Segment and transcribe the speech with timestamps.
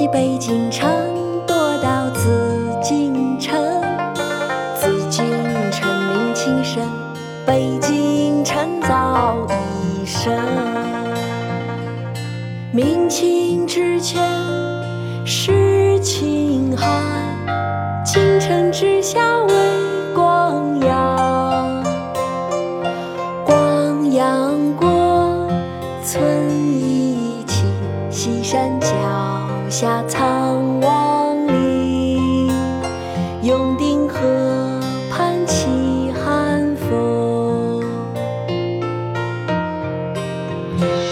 [0.00, 0.90] 西北京城，
[1.46, 2.30] 躲到紫
[2.82, 3.54] 禁城。
[4.74, 5.22] 紫禁
[5.70, 6.82] 城明清盛，
[7.44, 10.32] 北京城早已深。
[12.72, 14.22] 明清之前
[15.26, 16.88] 是秦汉，
[18.02, 19.54] 京城之下为
[20.14, 21.84] 光阳。
[23.44, 25.46] 光阳过，
[26.02, 26.22] 村
[26.72, 27.66] 一起，
[28.08, 28.88] 西山脚
[29.70, 32.50] 下苍王陵。
[33.42, 34.18] 永定河
[35.10, 37.80] 畔起寒风。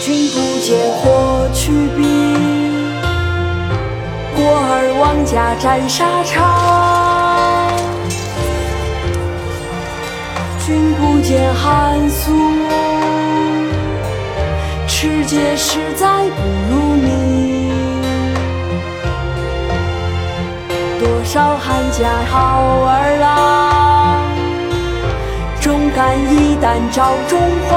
[0.00, 2.02] 君不见霍去病，
[4.34, 7.70] 过儿王家战沙场。
[10.66, 12.32] 君不见寒苏，
[14.88, 17.27] 持节实在不如你。
[21.30, 24.24] 少寒家好儿郎，
[25.60, 27.76] 忠肝义胆照中华。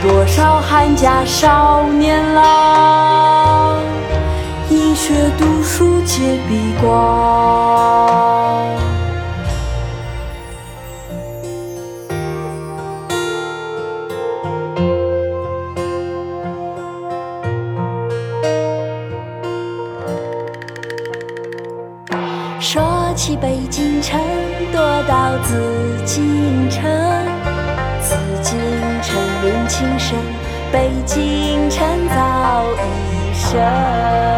[0.00, 3.82] 多少寒家少年郎，
[4.70, 7.17] 饮血读书皆闭关。
[22.60, 24.20] 说起北京城，
[24.72, 25.54] 多到紫
[26.04, 26.82] 禁城。
[28.00, 28.58] 紫禁
[29.00, 30.18] 城明清盛，
[30.72, 34.37] 北京城早已盛。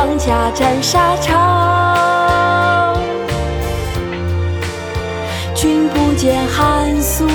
[0.00, 2.96] 王家战沙场。
[5.54, 7.28] 君不见寒苏，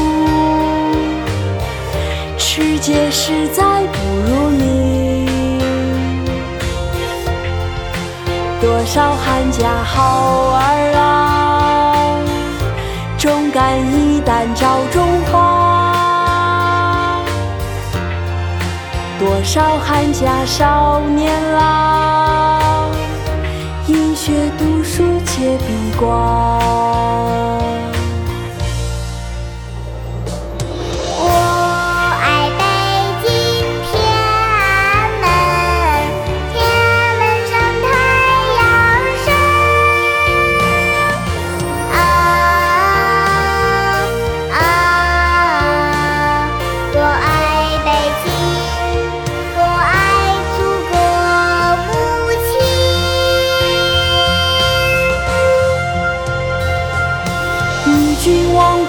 [2.39, 5.27] 持节实在不如你。
[8.59, 12.17] 多少汉家好儿郎，
[13.15, 15.54] 忠肝义胆照中华。
[19.45, 22.89] 少寒家少年郎，
[23.87, 26.54] 饮血读书且笔光。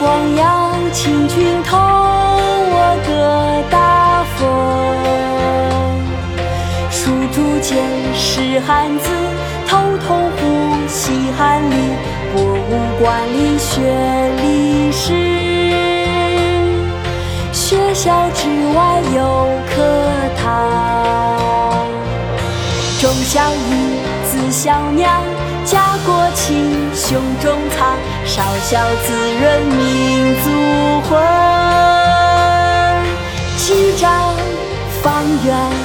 [0.07, 3.11] 望光阳，请君同我歌
[3.69, 4.47] 大风。
[6.93, 7.77] 书竹简
[8.15, 9.11] 识汉字，
[9.67, 11.75] 头痛呼吸寒里。
[12.33, 12.55] 博物
[13.01, 13.83] 馆里学
[14.43, 15.13] 历史，
[17.53, 18.47] 学校之
[18.77, 19.75] 外有课
[20.41, 20.45] 堂。
[23.01, 25.23] 忠孝义，子孝娘，
[25.67, 27.99] 家国情，胸中藏。
[28.25, 30.51] 少小滋润民族
[31.09, 31.21] 魂，
[33.59, 34.35] 击掌
[35.03, 35.76] 方圆。